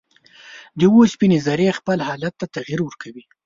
د 0.79 0.81
اوسپنې 0.95 1.37
ذرې 1.47 1.69
خپل 1.79 1.97
حالت 2.07 2.33
ته 2.39 2.45
تغیر 2.55 2.79
ورکوي. 2.83 3.23